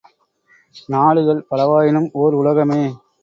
[0.89, 2.81] நாடுகள் பலவாயினும் ஒர் உலகமே!